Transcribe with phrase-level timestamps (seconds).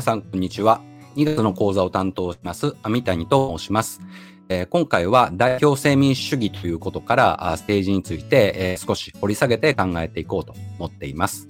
[0.00, 0.80] 皆さん、こんにちは。
[1.16, 4.00] 2月の講座を担当します、網谷と申します。
[4.48, 11.48] えー、今回は代表性民主主義ということからステージについて、えー、少し掘り下げて考えていこうと思っています。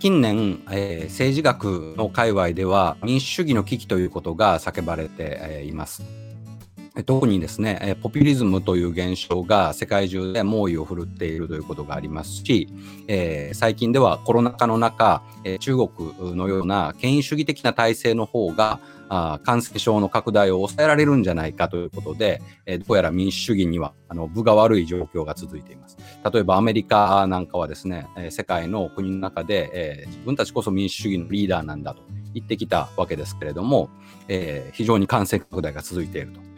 [0.00, 6.02] 近年、えー、政治学の界隈では民主主義の危機ということが叫ばれて、えいます。
[7.02, 12.68] 特にですね、ポピュリズムという現象が世界中で猛威を振るっているということがありますし、
[13.08, 18.78] えー、最近ではコロナ禍の中、え、中国のような権威主義的な体制の方が
[19.08, 25.96] あ感染症の拡大を抑えられるんじゃないかということで、え、どうやら民主主義にはあの分が悪い状況が続いています。
[26.32, 32.02] 例えばアメリカなんかはですね、え、世界の国の中で、え、自分たちこそ民主主義のリーダーなんだと
[32.34, 33.90] 言ってきたわけですけれども、
[34.28, 36.53] え、非常に感染拡大が続いていると。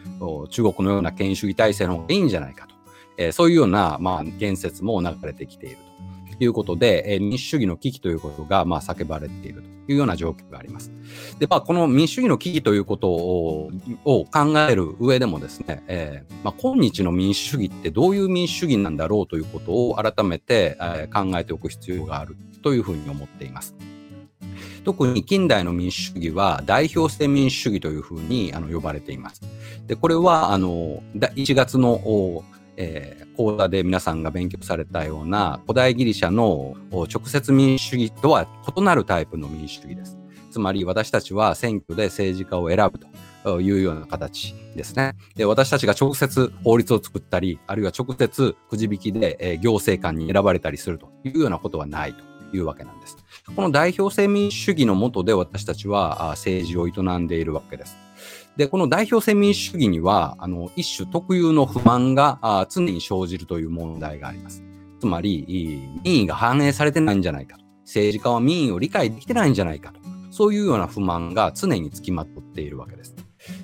[0.49, 2.75] 中国のような権威主義体制の方がいいんじゃないかと、
[3.17, 5.77] えー、そういうような、まあ、言説も流れてきている
[6.37, 10.91] ということで、えー、民主主義の危機ということが、まあ、叫ばれているというような状況があります。
[11.39, 13.71] で、まあ、この民主主義の危機ということを
[14.05, 23.75] 考える上でもですね、えーまあ、今日の民主主義ってどういう民主主義なんだろうということを改めて、えー、考えておく必要があるというふうに思っています。
[24.87, 29.41] 特に近代の民主主義は代表制民主主義というふうにあの呼ばれています。
[29.85, 31.99] で、これはあの1月の
[32.79, 40.17] えー、講座で皆さんが勉強されたような古代ギリシャの直接民主主義とは異なるタイプの民主主義です。
[40.51, 42.99] つまり私たちは選挙で政治家を選ぶ
[43.43, 45.15] というような形ですね。
[45.35, 53.17] で私たちが直接法律を作ったり、あるいは直接くじ引きで、えー、行政官に選ばれたりするというようなことはないというわけなんです。
[53.55, 57.97] この代表性民主主義のもとで私たちは政治を営んでいるわけです。
[58.57, 64.63] で、この代表性民主主義には、あの、一種特有の不満が常に生じるという問題があります。
[64.99, 67.65] つまり、民意が反映されてないんじゃないかと。
[67.85, 69.99] 政治家は民意を理解できてないんじゃないかと。
[70.31, 73.15] そういうような不満が常につきまとっているわけです。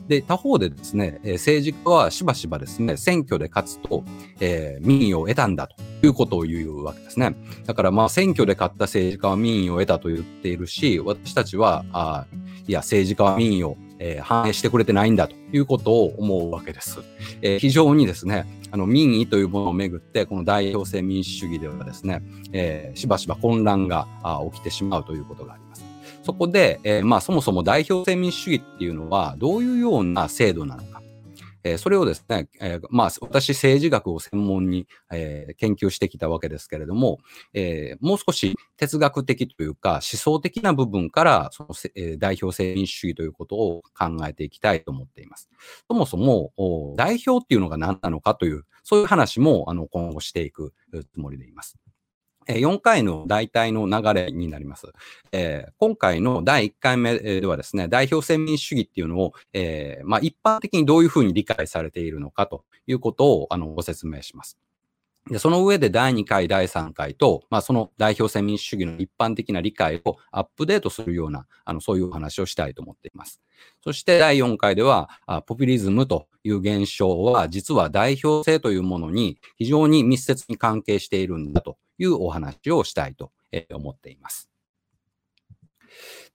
[0.08, 4.04] で、他方でですね、政治家はしばしばですね、選挙で勝つと、
[4.40, 5.76] えー、民意を得たんだと
[6.06, 7.36] いうことを言うわけですね。
[7.66, 12.26] だからまあ選挙で勝った政治家は民意を得たと言っているし、私たちは、あ
[12.68, 17.00] いや、政治家は民意を、えー、反映してくれてないんだということを思うわけです。
[17.42, 22.22] えー、非常にですね、あの民意というものをめぐって、この代表制民主主義ではですね、
[22.52, 24.08] えー、しばしば混乱が
[24.52, 25.93] 起きてしまうということがあります。
[26.24, 31.02] そこで、えー、まあそもそも代表制民主主義っていうのはどういうような制度なのか。
[31.66, 37.20] えー、それをですね、えー、まあ私政治学を専門に、えー、研究してきたわけですけれども、
[37.54, 45.50] えー、もう少し哲学的というか思想的な部分からその、えー、代表制民主主義ということを考えていきたいと思っています。
[45.88, 46.52] そもそも
[46.98, 50.74] 代表っていうのが何なのかという、そういう話もあの今後していく
[51.14, 51.78] つもりでいます。
[52.48, 54.88] 4回の大体の流れになります。
[55.32, 64.58] えー、今回の第1回目ではですね、代表制民主主義っていうのを、えー、まあ、一般的にどういうふうに理解されているのかということをあのご説明します。
[65.30, 73.42] でその上で第2回、第3回と、まあ、その代表制民主主義の一般的な理解をアップデートするような、あのそういうお話をしたいと思っています。
[73.82, 83.32] そして第4回では、あポピュリズムという現象は、実は代表性というものに非常に密接に関係しているんだというお話をしたいと
[83.72, 84.50] 思っています。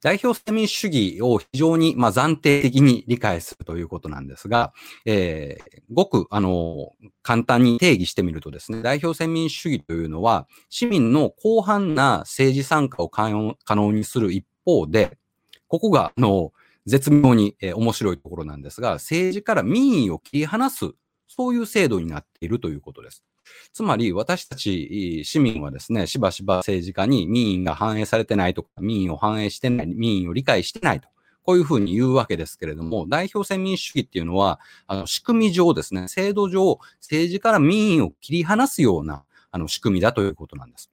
[0.01, 4.73] 代表制民主主義を非常に、まあ、暫定的に理解するということなんですが、
[5.05, 6.93] えー、ごく、あの、
[7.23, 15.19] 簡単に定義してみるとですね、代表制民主主義というのは、市民の広範な政治参加を可能にする一方で、
[15.67, 16.53] ここが、あの、
[16.87, 20.93] 絶妙に、えー、面白いところなんですが、政治から民意を切り離す、
[21.27, 23.25] そういう制度になっているということです。
[23.73, 31.09] つまり私たち市民はですね、しばしば政治家に民意が反映されてないとか、民意を反映してない、民意を理解してないと。
[31.43, 40.91] こういうふうに言うわけですけれども、代表制民主主義っていうのは、あの仕組み上ですね、制度上、政治から民意を切り離すようなあの仕組みだということなんです。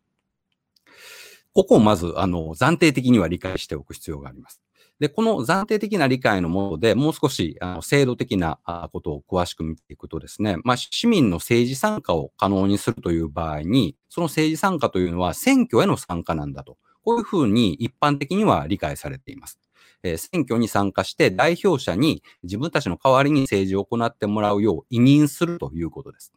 [1.54, 4.62] ここをまず、あの、暫定的には理解しておく必要があります。
[5.00, 8.60] で、この暫定的な理解のもので、もう少しあの制度的な
[8.94, 16.78] ことを詳しく見ていくとですね、まあ、市民の政治参加を可能にするという場合に、その政治参加というのは選挙への参加なんだと。
[17.04, 19.60] こういうふうに一般的には理解されています。
[20.02, 26.34] え選挙に参加して代表者に自分たちの代わりに政治を行ってもらうよう委任するということです。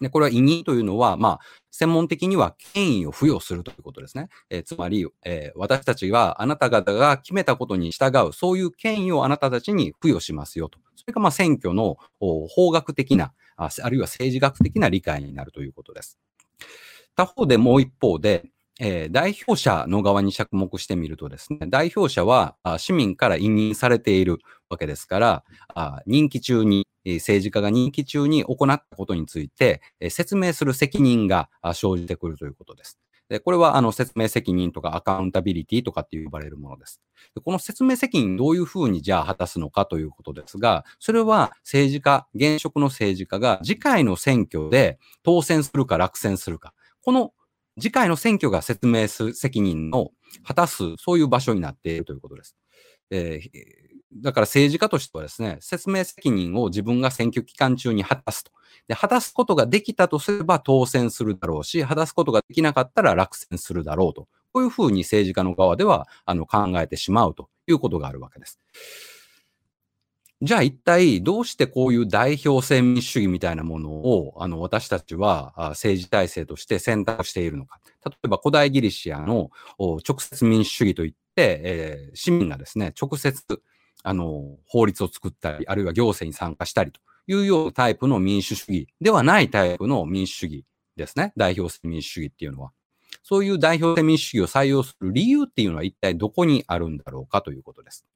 [0.00, 1.40] で、これは委任というのは、まあ、
[1.70, 4.28] 専門的には権威を付与するということですね。
[4.50, 10.78] えー、つまり、えー、私たちがあなた方が決めたことに従う、そういう権威をあなたたちに付与しますよと。
[10.96, 16.18] それが、まあ、選挙の法学的なあ、あるいは政治学的な理解になるということです。
[17.16, 18.44] 他方でもう一方で、
[18.80, 24.38] えー、代表者の側に着目してみるとですね、代表者は市民から委任されている
[24.70, 26.86] わけですから、あ任期中に、
[27.16, 32.98] 政治家が任期中に行ったことについて、説明する責任が生じてくるということです。
[33.28, 37.00] でこれはあの説明責任とかアカウンタビリティとかって呼ばれるものです。
[37.34, 46.72] でこの説明責任どういうふうにじゃあ果たすのかということですが、それは政治家、現職の政治家が次回の選挙で当選するか落選するか、
[47.02, 47.32] この
[47.78, 50.12] 次回の選挙が説明する責任を
[50.42, 52.56] 果たす、そういう場所になっているということです。
[53.10, 53.50] えー、
[54.14, 58.50] だから政治家としてはですね、説明責任を自分が選挙期間中に果たすと。
[58.86, 64.28] で、果たすことができたとすれば当選するだろうし、果たすことができなかったら落選するだろうと。
[64.52, 68.58] こういうふうに政治家の側ではあの考えてしまうということがあるわけです。
[70.40, 77.80] じゃあ一体どうしてこういう代表制民主主義みたいなものをあの私たちは政治体制として選択しているのか。
[78.06, 83.60] 例えば古代ギリシアの直接民主主義といって、えー、市民がですね、直接
[84.02, 90.64] あの法律を作ったり、あるいは行政に参加したりというようなタイプの民主主義ではないタイプの民主主義
[90.96, 91.32] ですね。
[91.36, 92.72] 代表制民主主義っていうのは。
[93.22, 98.06] そういう代表制民主主義を採用する理由っていうのは一体どこにあるんだろうかということです。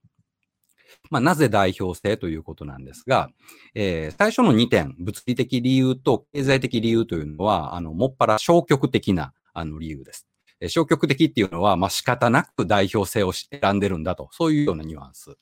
[1.11, 3.31] まあ、なぜ代表性ということなんですが、
[3.75, 10.27] えー、最初の2点、物理的理由と経済的理由というのは、あの、もっぱら消極的な、あの、理由です。
[10.61, 15.37] え、消極的っていうのは、まあ、仕方なく代表性を選んでるんだと、そういうようなニュアンス。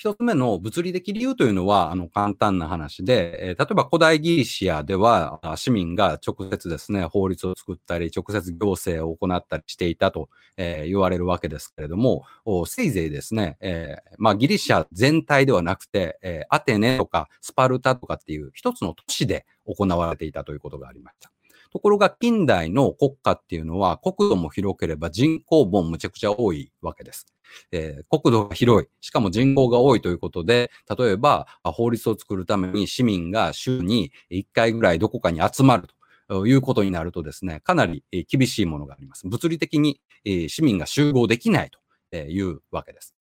[0.00, 12.24] 一つ目の物理的理由というのは、あの、簡単な話で、え、例えば古代ギリシアでは、市民が直接ですね、法律を作ったり、直接行政を行ったりしていたと、えー、言われるわけですけれども、
[12.64, 21.30] せいぜいですね、えー、まあ、ギリシア全体ではなくて、えアテネとかスパルタとかっていう一つの都市で行われていたということがありました。
[21.70, 27.26] ところが近代の国家っていうのは国土も広ければ人口もむちゃくちゃ多いわけです。
[27.72, 35.88] えー、国土が広い、しかも人口が多いということで、例えば法律を作るために市民が週に1回ぐらいどこかに集まる
[36.28, 39.26] ということになるとですね、かなり厳しいものがあります。
[39.26, 41.70] 物理的に市民が集合できない
[42.10, 43.14] というわけです。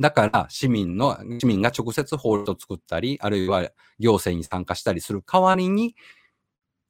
[0.00, 5.94] だから市民の、市民が直接法律を作ったり、あるいは行政に参加したりする代わりに、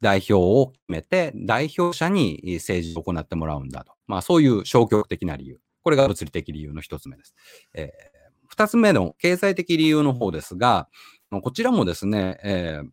[0.03, 3.93] 代表を決めて、代表者に政治を行ってもらうんだと。
[4.07, 5.61] まあそういう消極的な理由。
[5.83, 7.35] これが物理的理由の一つ目です。
[7.73, 7.91] えー、
[8.49, 10.89] 二つ目の経済的理由の方ですが、
[11.31, 12.89] こちらもですね、えー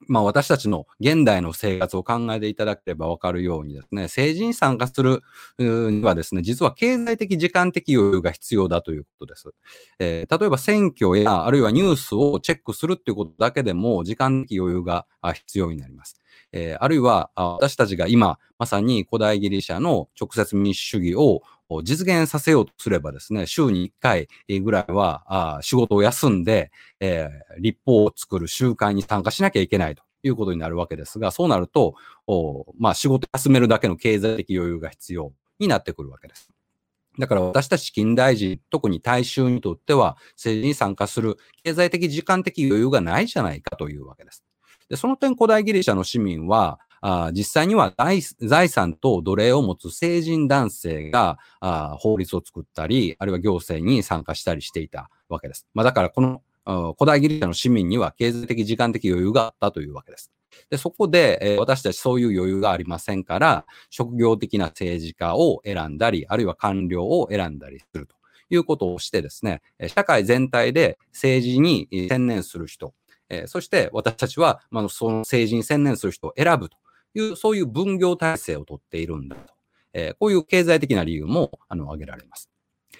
[0.00, 5.22] まあ私たちの現代の生活を考えていただければわかるようにですね、政治に参加する
[5.58, 9.54] にはですね、実は経済的時間的余裕が必要だということです。
[9.98, 16.20] えー、例えば選挙やあるいはニュースをチェックするっていうことだけでも時間的余裕が必要になります。
[16.56, 21.42] えー、あるいは私たちが今まさに古代ギリシャの直接民主主義を
[21.82, 24.28] 実現させようとすればですね、週に1回
[24.60, 26.70] ぐらいは仕事を休んで、
[27.00, 31.94] えー、立法を作る習慣に参加しなきゃいけないということになるわけですが、そうなると、
[32.78, 36.50] まあ仕事休めるだけの経済的余裕が必要になってくるわけです。
[37.18, 44.44] だから私たち近代人、特に大衆にとっては政治に参加する経済的時間的余裕がないじゃないかというわけです。
[44.88, 47.94] でその点古代ギリシャの市民は、あ実際には
[48.40, 55.66] 財産と奴隷を持つ成人男性があ法律を作ったり、あるいは行政に参加したりしていたわけです。
[55.74, 56.42] まあ、だからこの
[56.98, 60.32] 古代ギリシャの市民には経済的、時間的余裕があったというわけです。
[60.70, 68.16] で、そこで、えー、私たちそういう余裕がありませんから、職業的な政治家を選んだり、あるいは官僚を選んだりすると
[68.50, 72.94] いうことをしてですね、社会全体で政治に専念する人、
[73.28, 76.76] えー、そして私たちは、まあ、その政治に専念する人を選ぶと
[77.14, 79.54] いう、そういう分業体制をとっているんだと。
[79.92, 82.50] えー、こういう経済的な理由も、あの、挙げられます。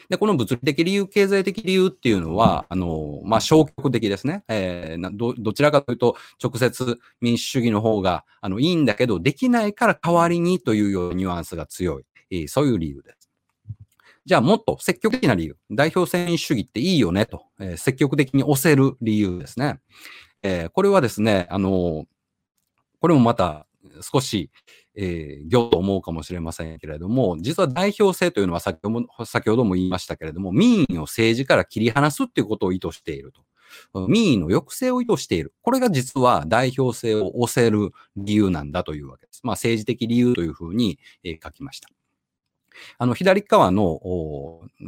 [0.09, 4.45] で、この物理的理由、経済的理由っていうのは、あの、まあ、消極的ですね。
[4.49, 12.05] えー、ど、どちらかというと、直接民主主義の方が、あの、いいんだけど、できないから代わりにというようなニュアンスが強い。
[12.31, 13.16] えー、そういう理由です。
[14.27, 15.57] じゃあ、もっと積極的な理由。
[15.71, 19.79] 代表選主義っていいよねと、えー、積極的に押せる理由ですね。
[20.43, 22.07] えー、これはですね、あの、
[23.01, 23.69] これもまた
[24.03, 24.51] 少し、
[24.97, 33.43] えー、行と思うかもしれませんけれども、実は代表制というのは先ほど先ほども言いましたけれども、民意を政治から切り離すっていうことを意図していると。
[34.09, 35.53] 民意の抑制を意図している。
[35.63, 39.41] これが実は代表制を押せる理由なんだというわけです。
[39.45, 41.89] まあ政治的理由というふうに、えー、書きました。
[42.99, 44.01] あの、左側の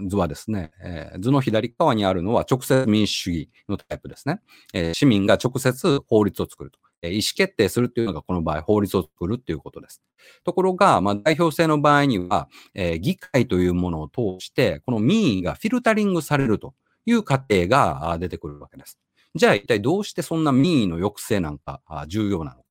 [0.08, 4.40] 図はですね、えー、図の左側にあるのは直接民主主義のタイプですね。
[4.72, 6.78] えー、市民が直接法律を作ると。
[7.02, 10.02] 意思決定するっていうのがこの場合法律を作るっていうことです。
[10.44, 16.74] ところが、まあ、代表制の場合には、えー、議会というものを通して、この民意がフィルタリングされると
[17.06, 18.98] いう過程が出てくるわけです。
[19.34, 22.67] じゃあ一体どうしてそんな民意の抑制なんか重要なのか。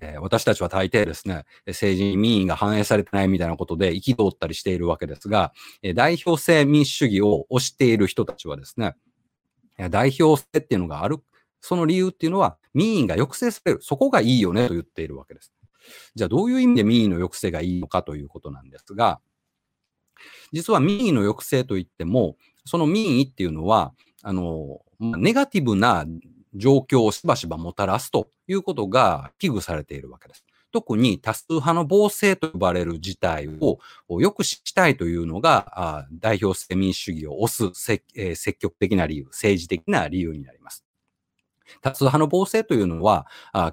[0.00, 5.52] え、私たちは大抵ですね、政治に民意が反映されてないみたいなことで憤ったりしているわけですが、
[5.94, 8.96] 代表制民主主義を推している人たちはですね、
[9.90, 11.18] 代表制っていうのがある、
[11.60, 13.78] その理由っていうのは民意が抑制される。
[13.82, 15.52] そこがいいよねと言っているわけです。
[16.14, 19.20] じゃあどういう意味で民意の抑制がいいのかということなんですが、
[20.52, 26.04] 実は民意の抑制といっても、その民意っていうのは、あの、ネガティブな
[26.54, 30.44] 状況をしばしばもたらすということが危惧されているわけです。
[30.70, 33.78] 特に多数派の暴政と呼ばれる事態を
[34.08, 40.84] 抑止したいというのが、代表制民主主義を推す、え積極的な理由、政治的な理由になります。
[41.80, 43.26] 多数派の暴政というのは、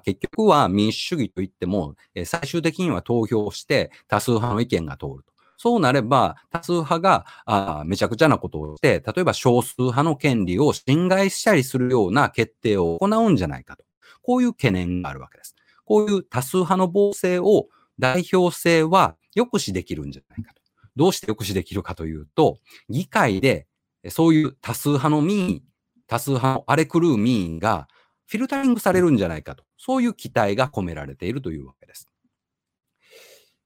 [0.04, 5.35] 結局は民主主義といっても、最終的には投票して多数派の意見が通ると。
[5.56, 13.84] そうなれば、多数派があめちゃくちゃなことをして、例えば少数派の権利を侵害したりするような決定を行うんじゃないかと。
[14.22, 15.54] こういう懸念があるわけです。
[15.84, 20.60] こういう多数派の暴政を代表制は抑止できるんじゃないかと。
[20.96, 22.58] どうして抑止できるかというと、
[22.88, 23.66] 議会で
[24.08, 25.62] そういう多数派の民意、
[26.06, 27.88] 多数派の荒れ狂う民意が
[28.26, 29.64] フィルタリングされるんじゃないかと。
[29.78, 32.10] そういう期待が込められているというわけです。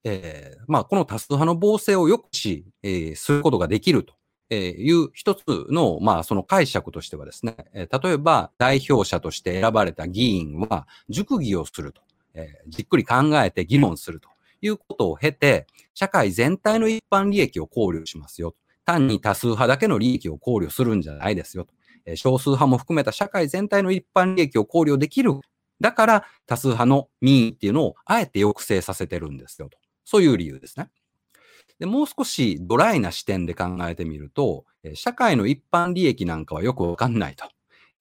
[0.03, 4.13] えー、まあ、この多数派の暴政を抑止、えー、することができると
[4.55, 12.01] いう一つの、まあ、その解釈としてはですね、例えば代表者として選ばれた議員は熟議をすると、
[12.33, 14.29] えー、じっくり考えて議論すると
[14.61, 18.55] いうことを経て、社会全体の一般利益を考慮しますよ。
[18.85, 21.67] 単に多数派だけの利益を考慮するんじゃないですよ。
[22.05, 25.39] えー、少数派も含めた社会全体の一般利益を考慮できる。
[25.79, 29.80] だから多数派の民意っていうのをあえて抑制させてるんですよと。
[30.11, 30.89] そういう理由ですね。
[31.79, 37.45] で、もう少しドライな視点で考えてみると、社会の一般利益なんかはよくわかんないと。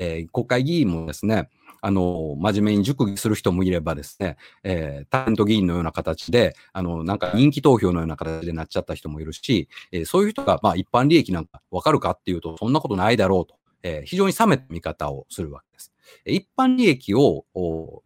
[0.01, 1.49] えー、国会議員もですね、
[1.81, 15.93] あの、真面目に熟議する人もいればですね、えー、タレント議員のような形で、あの、なんか人気投票のような形でなっちゃった人もいるし、えー、そういう人が、まあ一般利益なんかわかるかっていうと、そんなことないだろうと、えー、非常に冷めた見方をするわけです。
[16.27, 17.45] 一般利益を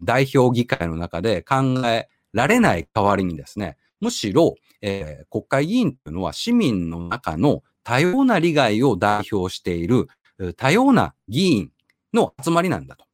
[0.03, 1.57] 代表議会の中で考
[1.87, 10.09] えられない代わりにですね、むしろ、えー、国会議員というのは市民の中の多様な利害を代表している
[10.57, 11.71] 多様な議員
[12.13, 13.05] の集まりなんだと。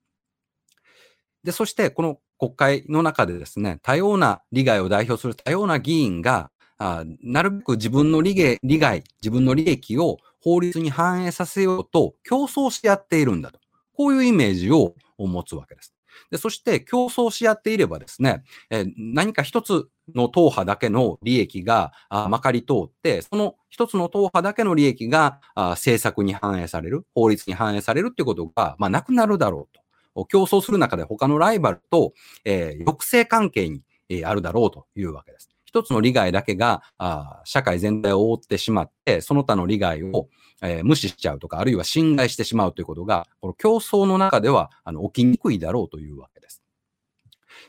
[1.44, 13.58] で、そしてこの国会の中でですね、多様な利害を代表する多様な議員が、あなるべく自分の利、利害、自分の利益を法律に反映させようと競争し合っているんだと。
[13.92, 15.94] こういうイメージを持つわけです。
[16.30, 29.80] で、そして競争し合っていればですね、え何か一つの党派だけの利益がまかり通って、その一つの党派だけの利益が政策に反映される、法律に反映されるということが、まあ、なくなるだろうと。
[30.26, 32.12] 競争する中で他のライバルと、
[32.44, 35.48] えー、抑制関係に、えー、あるだろうというわけです。
[35.70, 40.28] 一つの利害だけがあ社会全体を覆ってしまって、その他の利害を、
[40.62, 46.39] えー、無視しちゃうとか、あるいは侵害してしまうということが、この競争の中ではあの起きにくいだろうというわけ。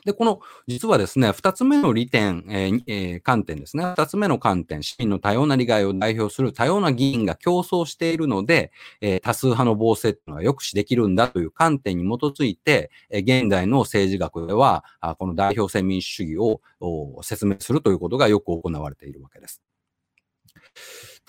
[0.04, 0.12] で。
[0.12, 3.84] この、実はですね、二つ目の利点、えーえー、観点ですね。
[3.84, 19.62] 二つ目の観点、市民の多様な利害を代表する多様な議員が競争しているので、えー、多数派の暴政というのは抑止できるんだという観点に基づいて、え、現代の政治学では、あこの代表制民主主義を説明するということがよく行われているわけです。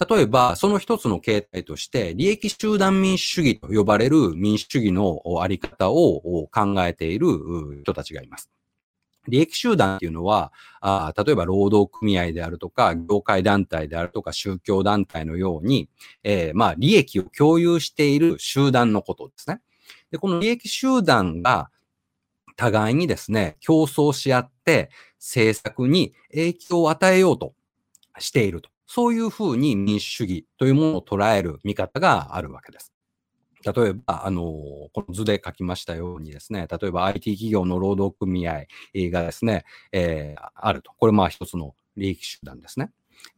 [0.10, 7.27] 例えば、その一つの形態として、利益集団民主主義と呼ばれる民主主義のあり方を考えている
[7.84, 8.50] 人たちがいます。
[9.27, 10.51] 利益集団っていうのは、
[10.82, 15.89] あ例えば労働組合であるとか、業界団体であるとか、宗教団体のように、
[16.24, 19.62] えー、まあ、利益を共有している集団のことですね。
[20.12, 21.70] で、この利益集団が
[22.56, 24.89] 互いにですね、競争し合って
[25.20, 27.53] 政策に影響を与えようと
[28.20, 28.70] していると。
[28.86, 32.92] そういうふうに民主主義というものを捉える見方があるわけです。
[33.63, 34.43] 例えば、あの、
[34.93, 40.91] この図で書きましたようにですね、例えば IT 企業の労働組合がですね、えー、あると。
[40.98, 42.91] これまあ一つの利益集団ですね。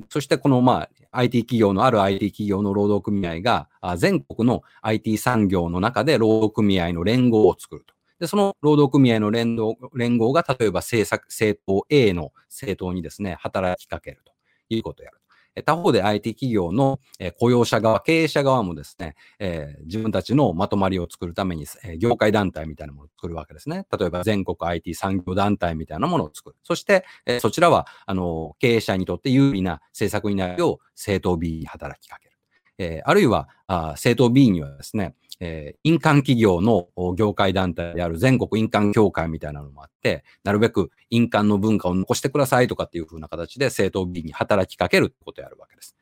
[0.09, 7.93] そしてこのまあ IT 企業のある IT 企業の労働組合が全国の IT 産業の中で労働組合の連合を作ると。
[8.19, 14.33] で、その労働組合の連合連合が例えば政策、政党 A の政党にですね、働きかけると
[14.69, 15.17] いうことをやる。
[15.63, 16.99] 他方で IT 企業の、
[17.39, 23.85] 雇用者側、経営者側もですね、え自分たちのまとまりを作るために、え業界団体みたいなものを作るわけですね。
[23.97, 26.55] 例えば全国 IT 産業団体みたいなものを作る。
[26.63, 32.35] そして、えそちらは、あの、経営者にとって有利な政策になるよう政党 B に働きかける。
[32.77, 45.95] えあるいは、あ政党 B にはですね、えー、印鑑企業の業界団体である全国印鑑協会みたいなのもあって、なるべく印鑑の文化を残してくださいとかっていう風な形で政党 B に働きかけるってことをやるわけです。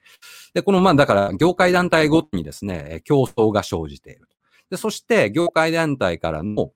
[0.54, 4.28] で、この、まあ、だから、業界団体ごとにですね、競争が生じている。
[4.70, 6.72] で、そして、業界団体からの、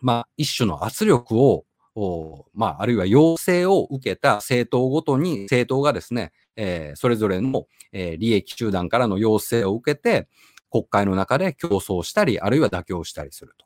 [0.00, 1.64] まあ、一種の圧力を、
[2.54, 10.28] まあ、あるいは要請を受けた政党ごとに、政党がですね、えー、それぞれの、えー、利益集団からの要請を受けて、
[10.74, 13.64] 国会の中で競争したり、あるいは妥協したりすると。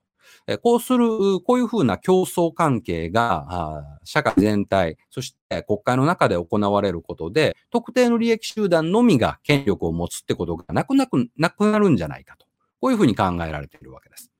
[0.58, 12.46] こうする、こういうふうな競争関係が、社会全体、そして国会の中で行われることで、特定の利益集団のみが権力を持つってことがなくなく、なくなるんじゃないかと。
[12.80, 14.30] こういうふうに考えられているわけです。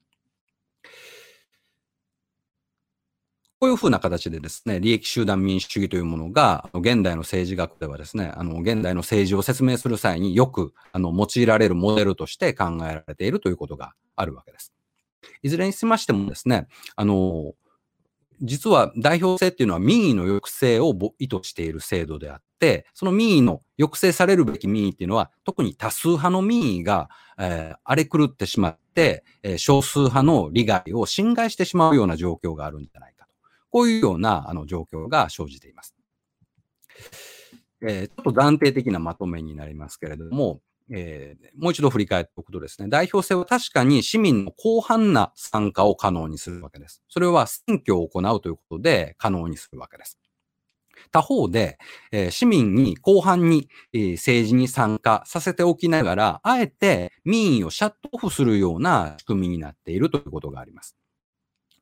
[3.61, 14.73] こういうふうな形でですね、利益集団民主主義というものが、現代の政治学ではですね、あの、現代の政治を説明する際によく、あの、用いられるモデルとして考えられているということがあるわけです。
[15.43, 17.55] いずれにしましてもですね、あの、
[18.41, 33.18] 実は代表制っていうのは民意の抑制を意図している制度であって、その民意の抑制されるべき民意っていうのは、特に多数派の民意が、えー、荒れ狂ってしまって、えー、少数派の利害を侵害してしまうような状況があるんじゃないか。
[33.71, 35.95] こういうようなあの状況が生じています。
[37.81, 40.61] えー、ちょっと断定的なまとめになりますけれども、
[40.91, 47.03] えー、もう一度振り返っておくとですね、代表制は確かに市民の広範な参加を可能にするわけです。
[47.09, 50.19] それは選挙を行うということで可能にするわけです。
[51.13, 51.79] 他方で、
[52.11, 60.97] えー、市民に広範に、えー、政治に参加させておきながら、あえて民意をシャットオフするような仕組みになっているということがあります。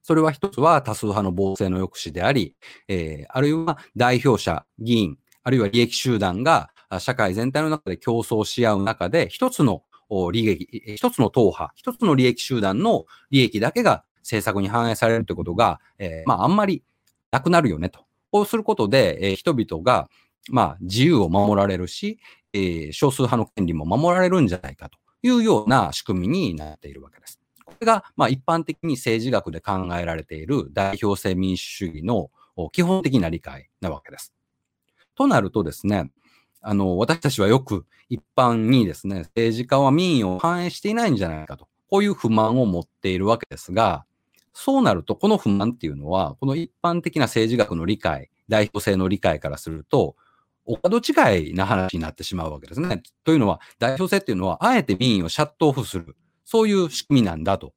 [0.07, 2.55] それは一つは多数派の暴政の抑止であり、
[2.87, 9.83] えー、あるいは代表者、議員、あるいは利益集団が社会全体の中で競争し合う中で、一つの
[10.31, 16.85] 利益、一つの党派、一つの利益集団の利益だけが政策に反映されるということが、えー、まあ、あんまり
[17.33, 18.05] なくなるよねと。
[18.31, 20.09] こうすることで、えー、人々が、
[20.51, 22.21] まあ、自由を守られるし、
[22.53, 27.41] えー、少数派の権利も守られるんじゃないかというような仕組みになっているわけです。
[27.81, 32.31] れが、まあ、一般的に政治学で考えられている代表制民主主義の
[32.73, 34.33] 基本的な理解なわけです。
[35.15, 36.11] となるとですね、
[36.61, 44.05] あの、私たちはよく一般にですね、政治家は民意を反映していないんじゃないかと、こういう不満を持っているわけですが、
[44.53, 50.17] そうなると、この不満っていうのは、この一般的な政治学の理解、代表制の理解からすると、
[50.65, 53.03] お門違いな話になってしまうわけですね。
[53.23, 56.17] というのは、代表制っていうのは、あえて民意をシャットオフする。
[56.47, 57.75] そういう仕組みなんだと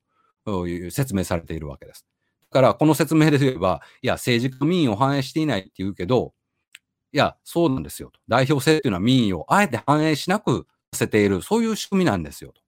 [0.68, 2.06] いう説明されているわけです。
[2.52, 6.34] だから、この説明で言えば、いや、政治家民意を反映していないって言うけど、
[7.12, 8.20] いや、そうなんですよと。
[8.28, 12.62] 代表制っていうのは民意をあえて反映しなくさせている、そういう仕組みなんですよと。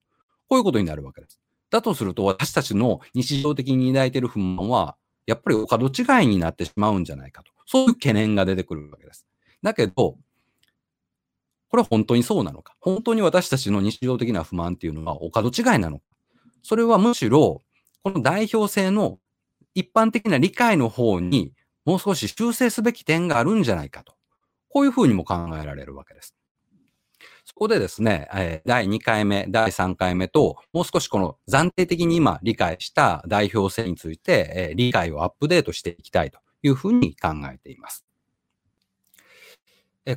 [0.50, 1.40] こういうことになるわけです。
[1.70, 7.52] だとすると、私たちの日常的に抱いている不満は、やっぱりお門違いになってしまうんじゃないかと。
[7.66, 9.26] そういう懸念が出てくるわけです。
[9.64, 10.18] だけど、
[11.72, 12.76] これは本当にそうなのか？
[12.82, 16.04] 本当に私たちの日常的な不満っていうのはお門違いなのか？
[16.64, 17.62] それはむしろ、
[18.04, 19.20] この代表性の
[19.74, 21.54] 一般的な理解の方に
[21.86, 24.14] もう少し修正すべき点があるんじゃないかと。
[24.68, 26.36] こういうふうにも考えられるわけです。
[27.46, 38.06] そこでですね、え第2回目、第3回目と、もう少しこの暫定的に今理解した代表性について、え理解をアップデートしていきたいというふうに考えています。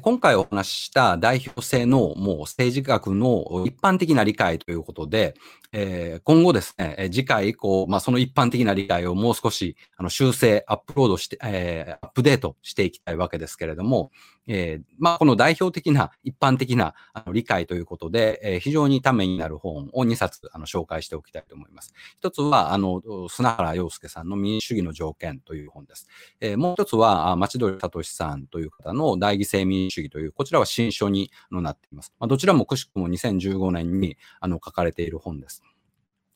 [0.00, 5.34] 今回お話しした代表性のもう政治学の一般的な理解ということで、
[5.72, 14.10] えー、今後ですね、次回以降、まあ、その一般的な理解をもう少しあの修正、アップロードして、えー、アップデートしていきたいわけですけれども、
[14.46, 21.92] えー、まあ、この代表的な、一般的なあの理解ということで、え、非常にためになる本を2冊あの紹介しておきたいと思います。
[22.18, 26.08] 一つは、あの、砂原洋介さんの民主主義の条件という本です。
[26.40, 32.12] え、もう一つは、町鳥聡さんという方の大義性民民主主義という、こちらは新書になっています。
[32.18, 35.62] まあ、どちらもくしくも2015年にあの書かれている本です。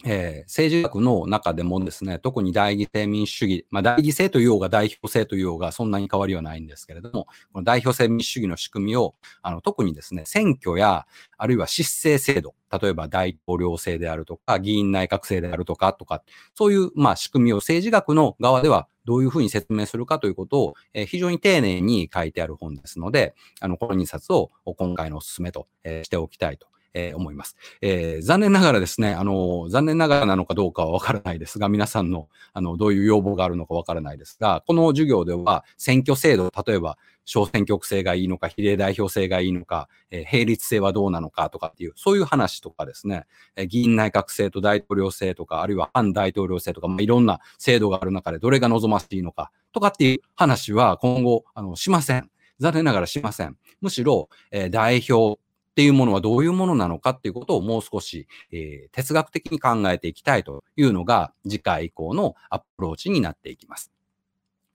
[0.05, 11.07] えー、政治学の中でもですね、特に代議制民主主義、まあ、代議制というようが代表制というようがそんなに変わりはないんですけれども、この代表制民主主義の仕組みを、あの特にですね、選挙や、
[11.37, 16.23] あるいは執政制度、例えば大統領制であるとか、議員内閣制であるとか、とか、
[16.55, 27.57] そういう、まあ、仕組みを政治学の側ではどういうふうに説明するかということを、えー、非常に丁寧に書いてある本ですので、あの、この2冊を今回のお勧めと、えー、しておきたいとえー、思います。
[27.81, 36.99] えー、残念ながらですね、あの、残念ながらなのかどうかはわからないですが、皆さんの、あの、どういう要望があるのかわからないですが、この授業では選挙制度、例えば、
[37.29, 52.31] 小選挙区制がいいのか、比例代表制がいいのか、えー、並立制はどうなのかとかっていう、そういう話とかですね、えー、議員内閣制と大統領制とか、あるいは反大統領制とか、まあ、いろんな制度がある中でどれが望ましいのかとかっていう話は今後、あの、しません。
[52.61, 53.57] 残念ながらしません。
[53.83, 55.39] むしろ、えー、代表
[55.79, 63.93] っていうものはどういうものなのかっていうことをもう少し、えー、哲学的に考えていきたいというのが次回以降のアプローチになっていきます。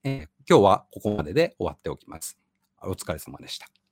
[0.06, 2.38] えー、今日はここまでで終わっておきます。
[2.82, 3.83] お疲れ様でした。